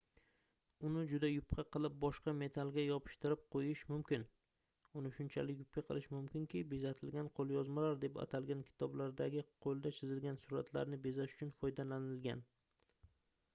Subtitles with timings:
[0.87, 4.23] uni juda yupqa qilib boshqa metallga yopishtirib qoʻyish mumkin
[5.01, 11.53] uni shunchalik yupqa qilish mumkinki bezatilgan qoʻlyozmalar deb atalgan kitoblardagi qoʻlda chizilgan suratlarni bezash uchun
[11.61, 12.43] foydalanilgan